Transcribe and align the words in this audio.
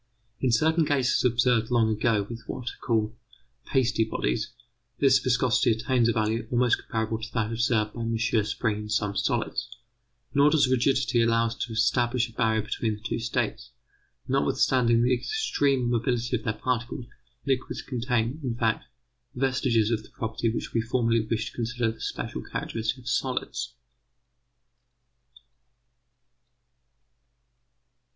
In 0.39 0.51
certain 0.51 0.83
cases 0.83 1.23
observed 1.23 1.69
long 1.69 1.91
ago 1.93 2.25
with 2.27 2.41
what 2.47 2.69
are 2.71 2.81
called 2.87 3.13
pasty 3.67 4.03
bodies, 4.03 4.51
this 4.97 5.19
viscosity 5.19 5.73
attains 5.73 6.09
a 6.09 6.11
value 6.11 6.47
almost 6.49 6.79
comparable 6.79 7.19
to 7.21 7.31
that 7.35 7.51
observed 7.51 7.93
by 7.93 8.01
M. 8.01 8.17
Spring 8.17 8.77
in 8.77 8.89
some 8.89 9.15
solids. 9.15 9.77
Nor 10.33 10.49
does 10.49 10.67
rigidity 10.67 11.21
allow 11.21 11.45
us 11.45 11.55
to 11.55 11.73
establish 11.73 12.27
a 12.27 12.33
barrier 12.33 12.63
between 12.63 12.95
the 12.95 12.99
two 12.99 13.19
states. 13.19 13.73
Notwithstanding 14.27 15.03
the 15.03 15.13
extreme 15.13 15.87
mobility 15.87 16.35
of 16.35 16.41
their 16.45 16.53
particles, 16.53 17.05
liquids 17.45 17.83
contain, 17.83 18.39
in 18.43 18.55
fact, 18.55 18.85
vestiges 19.35 19.91
of 19.91 20.01
the 20.01 20.09
property 20.09 20.49
which 20.51 20.73
we 20.73 20.81
formerly 20.81 21.21
wished 21.29 21.51
to 21.51 21.57
consider 21.57 21.91
the 21.91 22.01
special 22.01 22.41
characteristic 22.41 22.97
of 22.97 23.07
solids. 23.07 23.75